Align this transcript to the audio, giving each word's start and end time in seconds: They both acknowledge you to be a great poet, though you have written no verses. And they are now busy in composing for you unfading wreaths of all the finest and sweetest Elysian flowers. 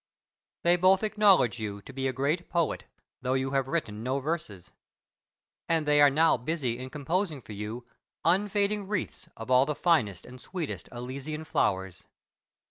They 0.63 0.77
both 0.77 1.03
acknowledge 1.03 1.59
you 1.59 1.79
to 1.83 1.93
be 1.93 2.07
a 2.07 2.11
great 2.11 2.49
poet, 2.49 2.85
though 3.21 3.35
you 3.35 3.51
have 3.51 3.67
written 3.67 4.01
no 4.01 4.19
verses. 4.19 4.71
And 5.69 5.85
they 5.85 6.01
are 6.01 6.09
now 6.09 6.37
busy 6.37 6.79
in 6.79 6.89
composing 6.89 7.39
for 7.39 7.53
you 7.53 7.85
unfading 8.25 8.87
wreaths 8.87 9.29
of 9.37 9.51
all 9.51 9.67
the 9.67 9.75
finest 9.75 10.25
and 10.25 10.41
sweetest 10.41 10.89
Elysian 10.91 11.43
flowers. 11.43 12.05